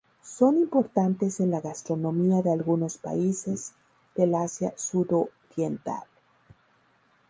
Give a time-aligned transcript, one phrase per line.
[0.35, 3.73] Son importantes en la gastronomía de algunos países
[4.15, 6.05] del Asia Sudoriental.